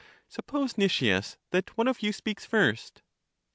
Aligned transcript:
Suppose, 0.27 0.79
Nicias, 0.79 1.37
that 1.51 1.77
one 1.77 1.87
of 1.87 2.01
you 2.01 2.11
speaks 2.11 2.43
first. 2.43 3.03